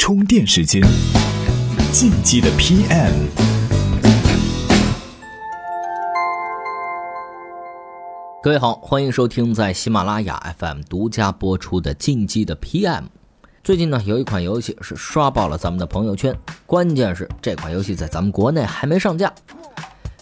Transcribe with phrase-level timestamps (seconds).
[0.00, 0.80] 充电时间，
[1.92, 3.12] 进击的 PM。
[8.42, 13.02] 各位好，欢迎收听在喜马拉雅 FM 独家播出的《进击的 PM》。
[13.62, 19.30] 最近呢，有一款游戏是刷爆了咱们的朋友圈，关键是这款游戏在咱们国内还没上架。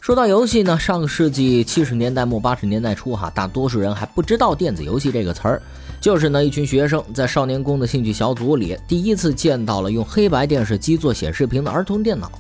[0.09, 5.61] 说到游戏呢，上个世纪七十年代末八十年代初，哈，大多数人还不知道电子游戏这个词儿。
[6.01, 12.33] 就是呢，一群学生在少年宫的兴趣小组里，第一次见到了用黑白电视机做显示屏的儿童电脑。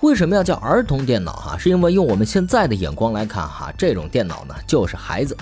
[0.00, 1.34] 为什么要叫儿童电脑？
[1.34, 5.36] 哈，是因为用我们现在的眼光来看，哈，这种电脑呢就是孩子。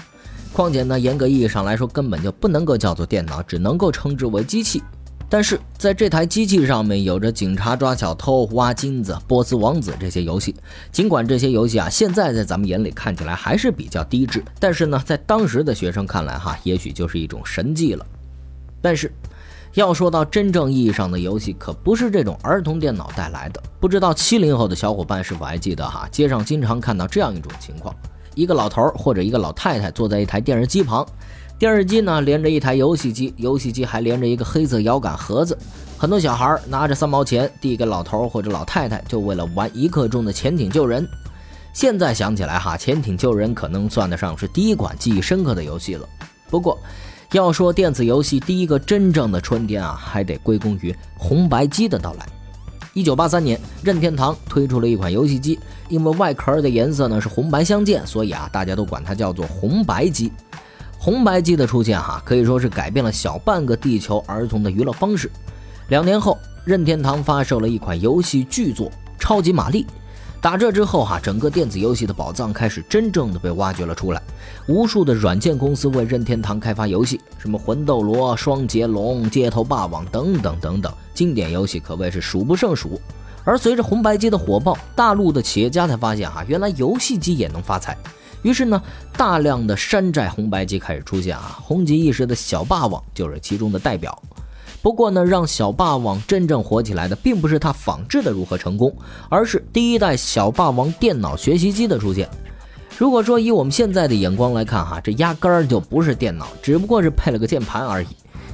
[0.52, 4.82] 况且呢，严格意义上来说，根本就不能够叫做电脑，只能够称之为机器。
[5.28, 10.54] 但是在这台机器上面有着警察抓小偷、挖金子、波斯王子这些游戏，
[10.90, 18.06] 尽管这些游戏啊现在在咱们眼里看起来还是比较低质，但是呢，在当时的学生看来哈，也许就是一种神迹了。
[18.80, 19.12] 但是，
[19.74, 23.62] 要说到真正意义上的游戏，可不是这种儿童电脑带来的。
[23.78, 26.08] 不知道七零后的小伙伴是否还记得哈？
[26.10, 27.94] 街上经常看到这样一种情况：
[28.38, 31.04] 一个老头或者一个老太太坐在一台电视机旁。
[31.58, 35.58] 电视机呢连着一台游戏机，游戏机还连着一个黑色摇杆盒子。
[35.98, 41.04] 很多小孩拿着三毛钱递给老头或者老太太，就为了玩一刻钟的潜艇救人。
[41.72, 46.08] 现在想起来哈，潜艇救人可能算得上是第一款记忆深刻的游戏了。
[46.48, 46.78] 不过，
[47.32, 52.24] 要说电子游戏第一个真正的春天啊，还得归功于红白机的到来。
[52.98, 55.56] 一九八三年，任天堂推出了一款游戏机，
[55.88, 60.32] 因为外壳的颜色呢是红白相间，所以啊，大家都管它叫做红白机。
[60.98, 65.30] 红白机的出现，哈，可以说是改变了小半个地球儿童的娱乐方式。
[65.90, 69.84] 两年后，任天堂发售了一款游戏巨作《超级玛丽》。
[70.40, 74.22] 打这之后，哈，整个电子游戏的宝藏开始真正的被挖掘了出来。
[74.68, 83.00] 无数的软件公司为任天堂开发游戏，什么魂斗罗、双截龙、街头霸王等等等等，经典游戏可谓是数不胜数。
[83.42, 87.96] 而随着红白机的火爆，大陆的企业家才发现，哈，原来游戏机也能发财。
[88.42, 88.80] 于是呢，
[89.16, 94.16] 大量的山寨红白机开始出现啊，红极一时的小霸王就是其中的代表。
[94.80, 98.94] 不过呢，让小霸王真正火起来的，并不是它仿制的如何成功，
[99.28, 102.28] 而是第一代小霸王电脑学习机的出现。
[102.96, 108.08] 如果说以我们现在的眼光来看哈，这压根儿就不是电脑，只不过是配了个键盘而已。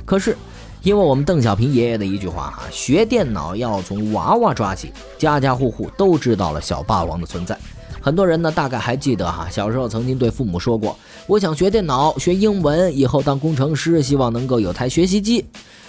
[0.05, 0.37] 可是，
[0.83, 7.57] 因为我们邓小平爷爷的一句话哈，学电脑要从娃娃抓起，家家户户都知道了小霸王的存在。
[8.01, 10.95] 很多人呢，大概还记得哈，小时候曾经对父母说过
[11.27, 15.45] ：“我想学电脑，学英文，以后当工程师，希望能够有台学习机。”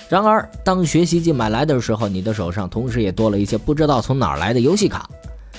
[0.07, 5.09] 然而，当学习机买来的时候，你的手上同时也多了一些不知道从哪儿来的游戏卡。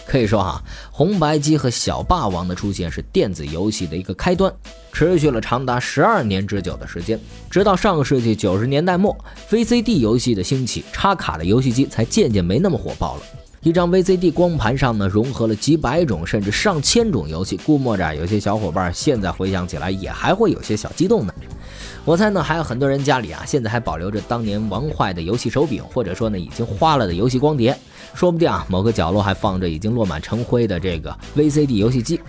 [0.06, 0.62] 可以说哈，
[0.92, 4.52] 红白机和小霸王的出现是电子游戏的一个开端，
[4.92, 7.18] 持续了长达十二年之久的时间，
[7.50, 9.16] 直到上个世纪九十年代末
[9.50, 13.22] ，VCD 游戏的兴起，插卡的游戏机才渐渐没那么火爆了。
[13.62, 21.34] 一张 VCD 光盘上呢，融合了几百种甚至上千种游戏，估摸着有些小伙伴现在回想起来也还会有些小激动呢。
[22.06, 27.76] 我猜呢，还有很多人家里啊，现在还保留着当年玩坏的游戏手柄，或者说呢已经花了的游戏光碟，
[28.14, 32.20] 说不定啊某个角落还放着已经落满尘灰的这个 VCD 游戏机。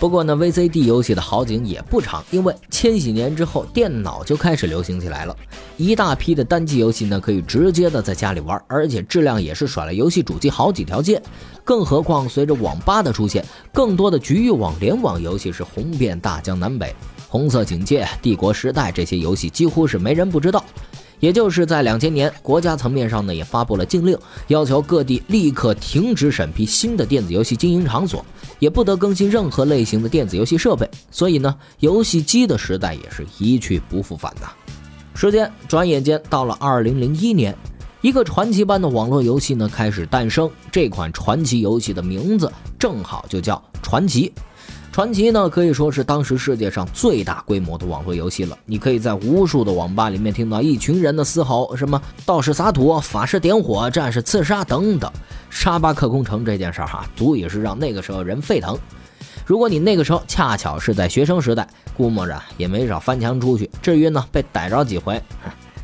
[0.00, 5.36] 不过呢，VCD 游戏的好景也不长，因为千禧年之后，电脑就开始流行起来了。
[5.76, 11.22] 一大批的单机游戏呢，可以直接的在家里玩，而且质量也是甩了游戏主机好几条街。
[11.62, 16.92] 更何况随着网吧的出现，更多的局域网联网游戏是红遍大江南北。
[17.30, 20.64] 红色警戒、帝国时代这些游戏几乎是没人不知道。
[21.20, 24.18] 也就是在两千年，国家层面上呢也发布了禁令，
[24.48, 28.24] 要求各地立刻停止审批新的电子游戏经营场所，
[28.58, 30.90] 也不得更新任何类型的电子游戏设备。
[31.12, 34.48] 所以呢，游戏机的时代也是一去不复返呐。
[35.14, 37.56] 时间转眼间到了二零零一年，
[38.00, 40.50] 一个传奇般的网络游戏呢开始诞生。
[40.72, 44.32] 这款传奇游戏的名字正好就叫传奇。
[44.92, 48.58] 传奇呢，可以说是当时世界上最大规模的网络游戏了。
[48.66, 55.10] 你可以在无数的网吧里面听到一群人的嘶吼，什么道士撒土、法师点火、战士刺杀等等。
[55.48, 58.76] 沙巴克空城这件事儿哈，足以是让那个时候人沸腾。
[59.46, 61.66] 如果你那个时候恰巧是在学生时代，
[61.96, 63.70] 估摸着也没少翻墙出去。
[63.80, 65.22] 至于呢，被逮着几回，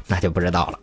[0.09, 0.79] 那就不知道了。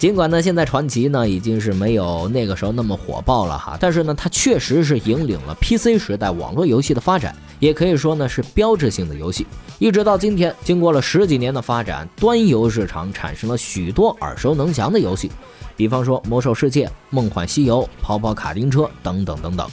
[0.00, 9.46] 尽管呢，现在传奇呢已经是没有那个时候那么火爆了哈，但是呢，它确实是引领了 PC 时代网络游戏的发展，也可以说呢是标志性的游戏。
[9.78, 15.30] 一直到今天，经过了十几年的发展，端游市场产生了许多耳熟能详的游戏，
[15.76, 19.68] 比方说《魔兽世界》《梦幻西游》《跑跑卡丁车》等等等等。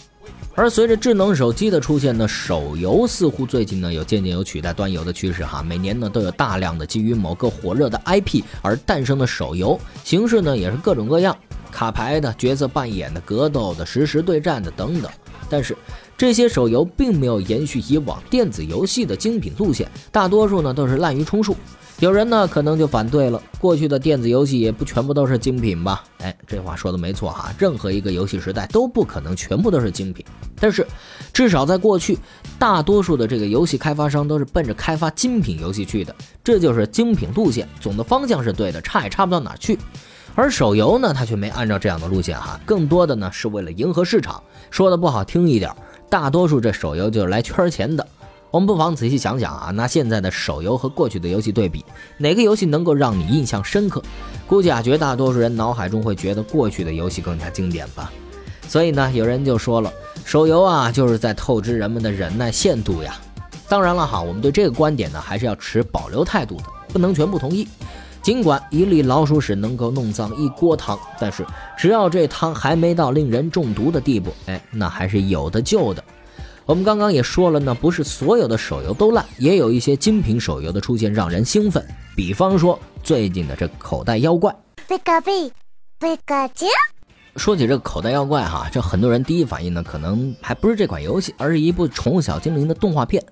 [0.57, 5.62] 而随着智能手机的出现呢，手游似乎最近呢有渐渐有取代端游的趋势哈。
[5.62, 11.38] 每年呢都有大量的基于某个火热的 IP 而诞生的手游，形式呢也是各种各样，
[11.71, 15.12] 卡牌的、角色扮演的、格斗的、实时对战的等等。
[15.48, 15.77] 但是
[16.18, 21.56] 这些手游并没有延续以往电子游戏的精品路线，大多数呢都是滥竽充数。
[22.00, 26.04] 有人呢可能就反对了，过去的电子游戏也不全部都是精品吧？
[26.20, 30.24] 哎，这话说的没错哈，任何一个游戏时代都不可能全部都是精品。
[30.60, 30.86] 但是，
[31.34, 32.20] 至少在过去，
[32.60, 39.80] 大多数的这个游戏开发商都是奔着开发精品游戏去的，这就是精品路线，总的方向是对的，差也差不到哪去。
[40.36, 44.44] 而手游呢，它却没按照这样的路线哈，更多的呢是为了迎合市场。
[44.70, 45.72] 说的不好听一点，
[46.12, 48.06] 大多数这手游就是来圈钱的。
[48.57, 51.86] 我们不妨仔细想想啊，拿现在的手游和过去的游戏对比，
[52.18, 54.01] 哪个游戏能够让你印象深刻？
[54.48, 58.12] 估计啊，绝大多数人脑海中会觉得过去的游戏更加经典吧。
[58.68, 59.94] 所以呢，有人就说了，
[60.25, 63.15] 手游啊，就是在透支人们的忍耐限度呀。
[63.69, 67.68] 当然了哈，我们对这个观点呢，还是要持保留态度的，不能全部同意。
[68.24, 71.45] 尽管一粒老鼠屎能够弄脏一锅汤，但是
[71.77, 76.03] 只要这汤还没到令人中毒的地步，哎，那还是有的救的。
[76.68, 81.81] 我们刚刚也说了呢，不是所有的手游都烂，也有一些精品手游的出现让人兴奋。
[82.14, 84.54] 比方说最近的这口袋妖怪。
[84.86, 85.50] 贝卡贝，
[85.98, 86.66] 贝卡丘。
[87.38, 93.24] 说起这个口袋妖怪哈，这很多人第一反应呢，可能还不是这款游戏，而是一部宠物小精灵的动画片。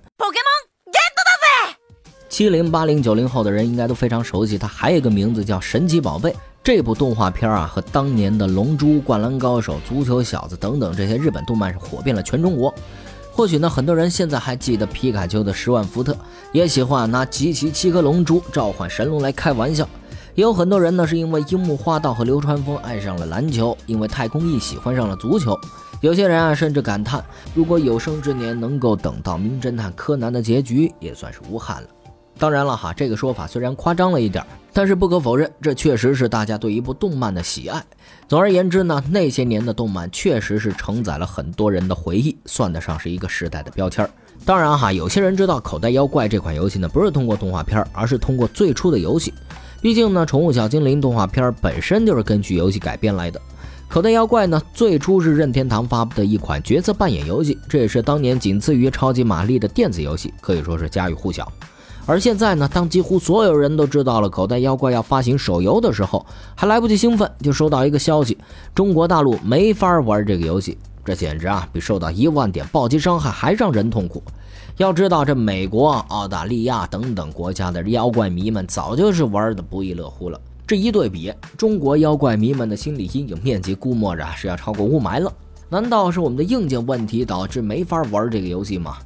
[2.30, 6.34] 七零八零九零后的人应该都非常熟悉，它还有一个名字叫神奇宝贝。
[6.62, 12.74] 这部动画片啊，和当年的龙珠、灌篮高手、足球小子等等这些日本动漫是火遍了全中国。
[13.36, 16.16] 或许呢，很多人现在还记得皮卡丘的十万伏特，
[16.52, 19.86] 也喜欢拿集齐七颗龙珠召唤神龙来开玩笑。
[20.34, 25.54] 也有很多人呢，是因为樱木花道和流川枫爱上了篮球，因为太空翼喜欢上了足球。
[26.00, 27.22] 有些人啊，甚至感叹，
[27.54, 31.88] 如果有生之年能够等到名侦探柯南的结局，也算是无憾了。
[32.38, 37.82] 当然了哈，这个说法虽然夸张了一点，但是不可否认，这确实是大家对一部动漫的喜爱。
[38.28, 44.08] 总而言之呢，那些年的动漫确实是承载了很多人的回忆，算得上是一个时代的标签
[44.44, 49.32] 当然哈，有些人知道《口袋妖怪》这款游戏呢，不是通过动画片，而是通过最初的游戏。
[49.80, 53.40] 毕竟呢，《宠物小精灵》动画片本身就是根据游戏改编来的。
[53.88, 61.50] 《口袋妖怪》呢，最初是任天堂发布的一款角色扮演游戏，这也是当年仅次于超级玛丽的电子游戏，可以说是家喻户晓。
[62.06, 66.24] 而现在呢，当几乎所有人都知道了口袋妖怪要发行手游的时候，
[66.54, 68.38] 还来不及兴奋，就收到一个消息：
[68.72, 70.78] 中国大陆没法玩这个游戏。
[71.04, 74.22] 这简直啊，比受到一万点暴击伤害还让人痛苦。
[74.76, 80.40] 要知道，这美国、澳大利亚等等国家的妖怪迷们早就是玩的不亦乐乎了。
[80.66, 85.32] 这一对比，中国妖怪迷们的心理阴影面积估摸着是要超过雾霾了。
[85.68, 88.96] 难道是我们的硬件问题导致没法玩这个游戏吗？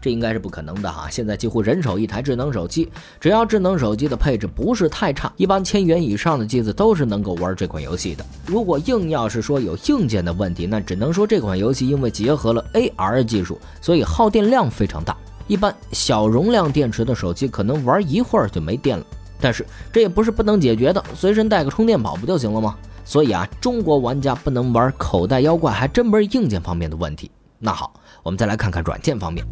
[0.00, 1.08] 这应该是不可能的哈！
[1.10, 2.88] 现在几乎人手一台智能手机，
[3.20, 8.24] 只要智能手机的配置不是太差，一般千元以上的机子都是能够玩这款游戏的。
[8.46, 15.16] 如果硬要是说有硬件的问题，那只能说这款游戏因为结合了 AR 技术，所以耗电量非常大。
[15.46, 19.04] 一般小容量电池的手机可能玩一会儿就没电了。
[19.40, 22.76] 但是这也不是不能解决的，随身带个充电宝不就行了吗？
[23.04, 27.30] 所以啊，中国玩家不能玩口袋妖怪，还真不是硬件方面的问题。
[27.58, 29.44] 那好，我们再来看看软件方面。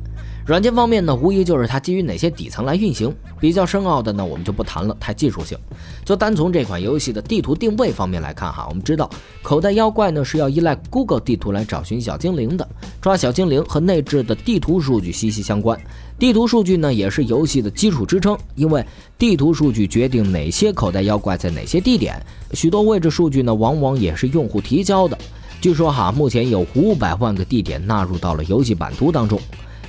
[0.46, 3.12] 软件方面呢，无疑就是它基于哪些底层来运行。
[3.40, 5.58] 比较深奥的呢，我们就不谈了，太技术性。
[6.04, 9.10] 就单从这款游戏的地图定位方面来看哈，我们知道
[9.42, 12.66] 口袋妖怪呢是要依赖 Google 地图来找寻小精灵的，
[13.00, 15.76] 抓小精灵和内置的地图数据息息相关。
[16.16, 18.86] 地图数据呢也是游戏的基础支撑，因为
[19.18, 25.18] 地图数据决定哪些口袋妖怪在哪些地点，许多位置数据呢往往也是用户提交的。
[25.60, 29.40] 据说哈，目前有五百万个地点纳入到了游戏版图当中。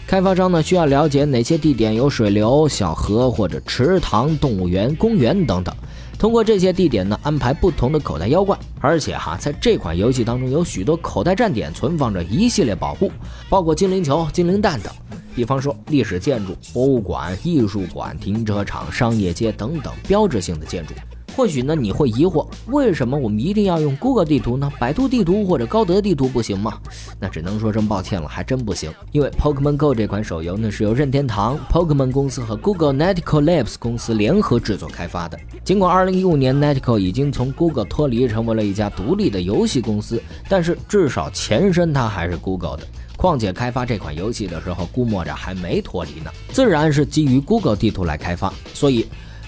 [0.07, 5.75] 开发商呢需要了解哪些地点有水流、小河或者池塘、动物园、公园等等，
[6.17, 8.57] 通过这些地点呢安排不同的口袋妖怪。
[8.79, 13.11] 而且哈，在这款游戏当中有许多口袋站点存放着一系列宝物，
[13.49, 14.91] 包括精灵球、精灵蛋等。
[15.35, 20.93] 比方说历史建筑、博物馆、艺术馆、停车场、商业街等等标志性的建筑。
[21.37, 24.71] 或许呢，你会疑惑，为什么我们一定要用 Google 地图呢？
[24.79, 26.79] 百度地图或者高德地图不行吗？
[27.19, 28.91] 那只能说声抱歉了，还真不行。
[29.11, 35.37] 因为 Pokemon Go 这款手游呢，是由任天堂、Pokemon 公司和 Google Natico Labs 公司联合制作开发的。
[35.63, 42.83] 尽管2015年 Natico 已经从 Google 脱离，成为了一家独立的游戏公司，但是至少前身它还是 Google 的。
[43.15, 49.05] 况且开发这款游戏的时候，估摸着还没脱离呢，自然是基于 Google 地图来开发，所以。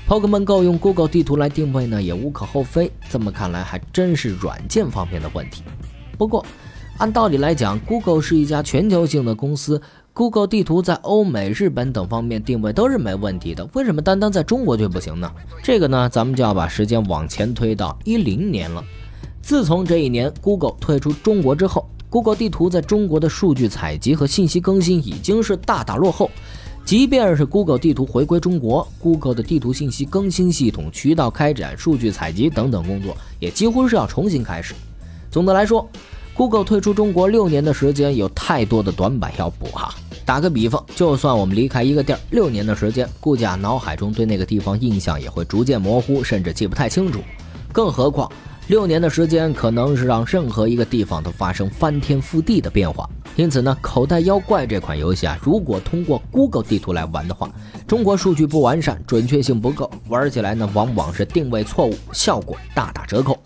[0.09, 2.91] Pokemon Go 用 Google 地图来定位呢，也无可厚非。
[3.11, 5.61] 这么看来，还真是软件方面的问题。
[6.17, 6.43] 不过，
[6.97, 9.79] 按道理来讲，Google 是一家全球性的公司
[10.11, 15.31] ，Google 地图在欧美、日本等方面定位都是没问题的，为什么单单在中国却不行呢？
[15.61, 18.83] 这个呢，咱们就要把时间往前推到一零年了。
[19.43, 26.31] 自从这一年 Google 退出中国之后，Google 地图在中国的数据采集和信息更新已经是大大落后。
[26.89, 34.74] 即便是 Google 地图回归中国，Google 的地图信息更新系统、渠道开展、数据采集等等工作，也几乎是要重新开始。
[35.29, 35.88] 总的来说
[36.34, 39.93] ，Google 退出中国六年的时间有太多的短板要补哈。
[40.25, 47.19] 打个比方，就算我们离开一个地儿六年的时间，估计啊脑海中对那个地方印象也会逐渐模糊，甚至记不太清楚。
[47.72, 48.27] 更何况，
[48.69, 53.09] 六年的时间可能是让任何一个地方都发生翻天覆地的变化。
[53.35, 57.49] 因此呢，口袋妖怪这款游戏啊，如果通过 Google 地图来玩的话，
[57.88, 63.39] 中国数据不完善，准确性不够，玩起来呢往往是定位错误，效果大打折扣。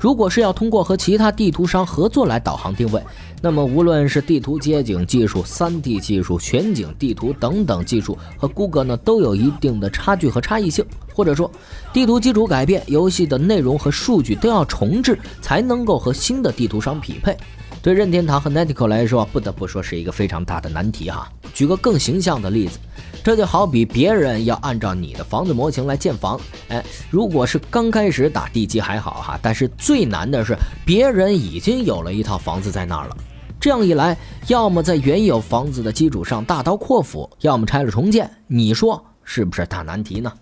[0.00, 3.02] 如果是要通过和其他地图商合作来导航定位，
[3.42, 10.82] 那么无论是地图街景技术、3D 技术、全景地图等等技术，和 Google 呢都有一定的差距和差异性，
[11.14, 11.50] 或者说
[11.92, 17.36] 地图基础改变，游戏的内容和数据都要重置，才能够和新的地图商匹配。
[17.82, 21.30] 对任天堂和 Netico 来说，不得不说是一个非常大的难题哈。
[21.60, 22.78] 举个更形象的例子，
[23.22, 33.16] 这就好比别人要按照你的房子模型来建房，哎，如果是刚开始打地基还好哈，但是最难的是别人已经有了一套房子在那儿了。
[33.60, 40.32] 这样一来，要么在原有房子的基础上大刀阔斧，要么拆了重建，你说是不是大难题呢？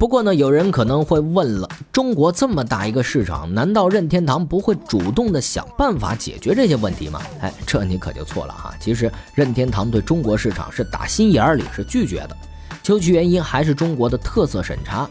[0.00, 7.20] 不过呢，有人可能会问了：中国这么大一个市场，难道任天堂不会主动的想办法解决这些问题吗？
[7.42, 8.74] 哎，这你可就错了哈。
[8.80, 12.36] 其实任天堂对中国市场是打心眼里是拒绝的，
[12.82, 15.06] 究其原因还是中国的特色审查。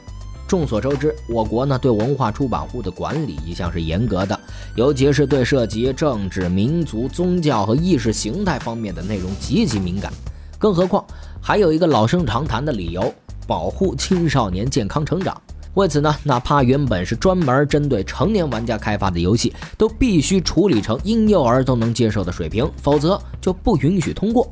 [0.48, 4.40] 众所周知，我国呢对文化出版物的管理一向是严格的，
[4.74, 10.12] 尤其是对涉及政治、民族、宗教和意识形态方面的内容极其敏感。
[10.58, 11.06] 更何况
[11.40, 13.14] 还有一个老生常谈的理由。
[13.50, 15.36] 保护青少年健康成长，
[15.74, 24.48] 为此呢，哪怕原本是专门针对成年玩家开发的游戏，都必须处理成婴幼儿都能接受的水平，否则就不允许通过。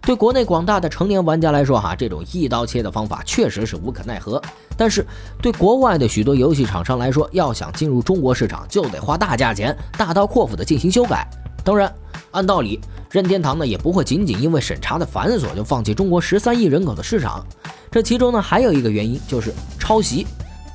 [0.00, 4.40] 对国内广大的成年玩家来说，哈，这种一刀切的方法确实是无可奈何。
[4.74, 5.06] 但是
[5.42, 11.28] 对国外的许多游戏厂商来说，要想进入中国市场，就得花大价钱，大刀阔斧的进行修改。
[11.62, 11.92] 当然，
[12.30, 17.44] 按道理，任天堂呢也不会仅仅因为审查的繁琐就放弃中国十三亿人口的市场。
[17.90, 20.26] 这其中呢，还有一个原因就是抄袭。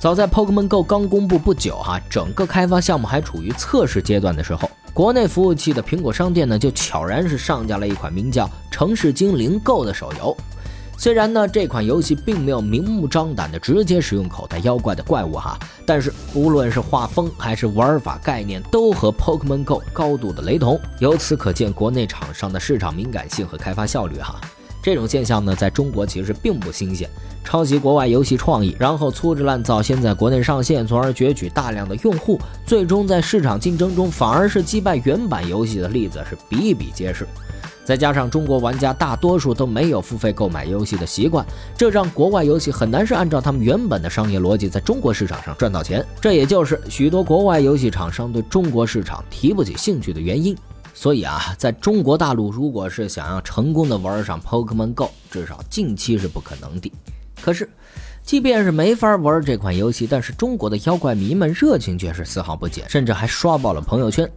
[0.01, 10.35] 早在 Pokemon Go 刚公布不久，哈，整个开发项目还处于测试阶段的时候，国内服务器的苹果商店呢，就悄然是上架了一款名叫《城市精灵 Go》的手游。
[10.97, 20.79] 虽然呢，这款游戏并没有明目张胆的直接使用口袋妖怪的怪物哈，但是无论是画风还是玩法概念，都和 Pokemon Go 高度的雷同。
[20.99, 24.39] 由此可见，国内厂商的市场敏感性和开发效率哈。
[24.81, 27.09] 这种现象呢，在中国其实并不新鲜。
[27.43, 37.27] 抄袭国外游戏创意，然后粗制滥造，先在国内上线，从而攫取大量的用户，最终在市场竞争中反而是击败原版游戏的例子是比比皆是。
[37.85, 41.45] 再加上中国玩家大多数都没有付费购买游戏的习惯，
[41.77, 46.03] 这让国外游戏很难是按照他们原本的商业逻辑在中国市场上赚到钱。
[46.19, 50.57] 这也就是许多国外游戏厂商对中国市场提不起兴趣的原因。
[50.95, 56.91] 所以啊，在中国大陆，如果是想要成功的玩上 Pokemon Go，至少近期是不可能的。
[57.41, 57.69] 可是，
[58.25, 64.27] 即便是没法玩这款游戏，但是中国的妖怪迷们热情却是丝毫不减，甚至还刷爆了朋友圈。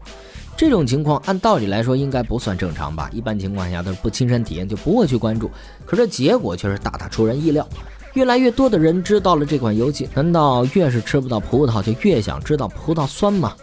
[0.59, 3.09] 这种情况按道理来说应该不算正常吧？
[3.15, 5.51] 一般情况下都是不亲身体验就不会去关注。
[5.87, 7.67] 可这结果却是大大出人意料，
[8.13, 10.07] 越来越多的人知道了这款游戏。
[10.15, 13.55] 难道越是吃不到葡萄，就越想知道葡萄酸吗？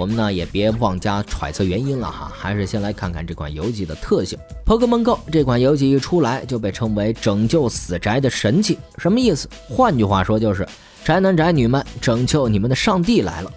[0.00, 4.38] 我们呢也别妄加揣测原因了哈，还是先来看看这款游戏的特性。
[4.64, 9.46] Pokemon Go 这款游戏一出来就被称为拯救死宅的神器，什么意思？
[9.68, 10.66] 换句话说就是
[11.04, 13.52] 宅男宅女们拯救你们的上帝来了。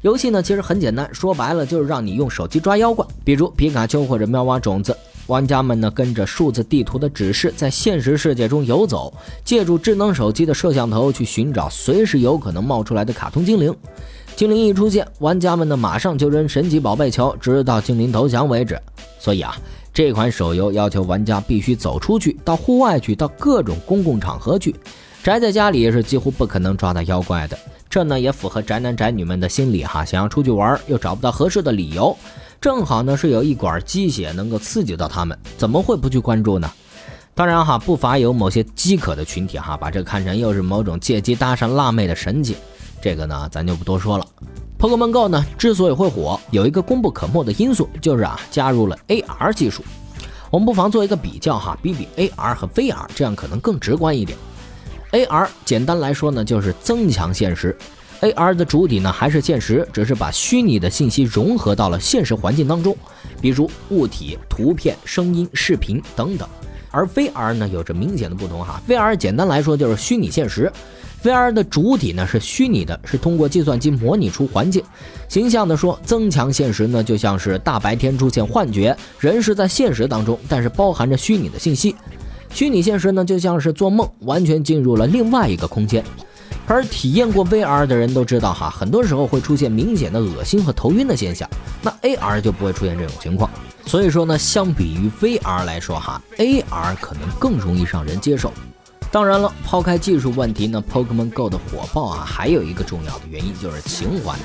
[0.00, 4.96] 游戏呢其实很简单，说白了就是让你用手机抓妖怪，比如皮卡丘或者妙蛙种子。
[5.28, 13.72] 玩家们呢跟着数字地图的指示，在现实世界中游走，借助智能手机的摄像头去寻找随时有可能冒出来的卡通精灵。
[14.36, 18.76] 精灵一出现，玩家们呢马上就扔神奇宝贝球，直到精灵投降为止。
[19.20, 19.56] 所以啊，
[19.92, 24.74] 这款手游要求玩家必须走出去，到户外去，到各种公共场合去。
[25.22, 27.56] 宅在家里是几乎不可能抓到妖怪的。
[27.88, 32.16] 这呢也符合宅男宅女们的心理哈，想要出去玩又找不到合适的理由，
[32.60, 36.68] 正好呢是有一管鸡血能够刺激到他们，怎么会不去关注呢？
[37.36, 42.56] 当然哈，不乏有某些饥渴的群体哈，把这看成又是某种借机搭讪辣妹的神器。
[43.04, 44.26] 这个呢咱就不多说了。
[44.78, 49.84] Pokemon Go 呢之所以会火，有一个功不可没的因素，就是啊加入了 AR 技术。
[50.50, 54.38] 我们不妨做一个比较哈，比比 AR 和 VR，这样可能更直观一点。
[55.12, 57.76] AR 简单来说呢，就是增强现实。
[58.22, 62.96] AR 的主体呢还是现实，只是把虚拟的信息融合到了现实环境当中，
[63.38, 66.48] 比如物体、图片、声音、视频等等。
[66.90, 70.72] 而 VR 呢有着明显的不同哈，VR 简单来说就是虚拟现实
[71.24, 74.80] ，VR 的主体呢是虚拟的，是通过计算机模拟出环境。
[75.28, 81.96] 形象的说，增强现实呢就像是大白天出现幻觉，人是在现实当中，但是包含着虚拟的信息。
[82.50, 86.04] 虚拟现实呢就像是做梦，完全进入了另外一个空间。
[86.66, 91.48] 而体验过 VR 的人都知道哈，很多时候会出现明显的恶心和头晕的现象。
[91.82, 93.50] 那 AR 就不会出现这种情况。
[93.84, 98.50] 所以说呢，相比于 VR 来说哈，AR 可能更容易让人接受。
[99.14, 104.36] 当然了，抛开技术问题呢，Pokemon Go 的火爆啊，还有一个重要的原因就是情怀。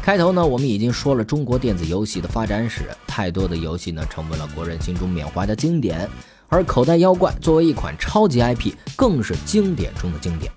[0.00, 6.08] 开头呢，我们已经说了中国电子游戏的发展史，太多的游戏呢成为了国人心中缅怀的经典。
[6.48, 10.52] 而口袋妖怪作为一款超级 IP，更是经典中的经典。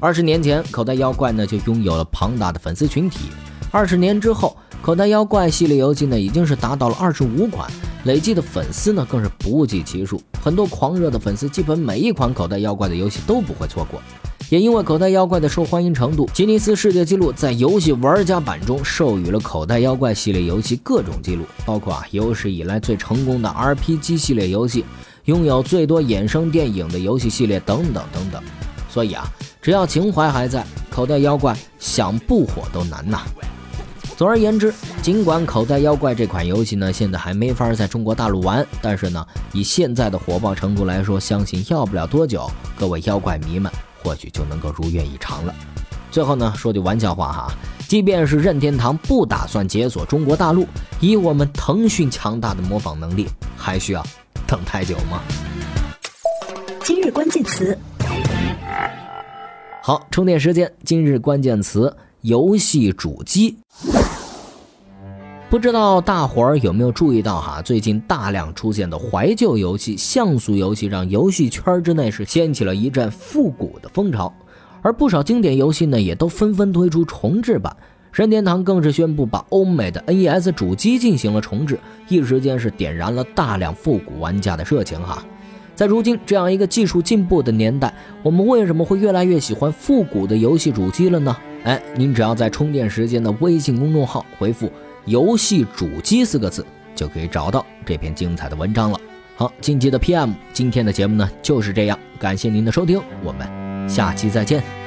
[0.00, 3.28] 二十年前，口袋妖怪呢就拥有了庞大的粉丝群体。
[3.70, 7.68] 二十年之后，口袋妖怪系列游戏呢已经是达到了二十五款，
[8.04, 10.22] 累计的粉丝呢更是不计其数。
[10.40, 14.00] 很多狂热的粉丝，基本每一款口袋妖怪的游戏都不会错过。
[14.48, 24.84] 也因为口袋妖怪的受欢迎程度，吉尼斯世界纪录在游戏玩家版中授予了口袋妖怪系列游戏各种记录，包括啊有史以来最成功的 RPG 系列游戏，
[25.24, 28.40] 拥有最多衍生电影的游戏系列等等等等。
[28.88, 29.26] 所以啊。
[29.60, 33.22] 只要情怀还在，口袋妖怪想不火都难呐。
[34.16, 43.70] 总而言之，尽管口袋妖怪这款游戏呢现在还没法在中国大陆玩，但是呢以现在的火爆程度来说，相信要不了多久，各位妖怪迷们
[44.02, 45.54] 或许就能够如愿以偿了。
[46.10, 47.52] 最后呢说句玩笑话哈，
[47.86, 50.66] 即便是任天堂不打算解锁中国大陆，
[50.98, 54.02] 以我们腾讯强大的模仿能力，还需要
[54.46, 55.20] 等太久吗？
[56.82, 57.78] 今日关键词。
[59.82, 60.72] 好，充电时间。
[60.84, 63.56] 今日关键词：游戏主机。
[65.48, 67.62] 不知道大伙儿有没有注意到哈？
[67.62, 74.32] 最近大量出现的怀旧游戏、像素游戏，让游戏圈之内是掀起了一阵复古的风潮。
[74.82, 77.74] 而不少经典游戏呢，也都纷纷推出重制版。
[78.12, 85.24] 任天堂更是宣布把欧美的 NES 主机进行了重置，一时间是点燃了大量复古玩家的热情哈。
[85.76, 91.36] 在如今这样一个技术进步的年代，我们为什么会越来越喜欢复古的游戏主机了呢？
[91.64, 94.72] 哎，您只要在充电时间的微信公众号回复
[95.04, 98.98] “游戏主机”四个字，就可以找到这篇精彩的文章了。
[99.36, 103.46] 好，近期的 PM，今天的节目呢就是这样，感谢您的收听，我们
[103.88, 104.85] 下期再见。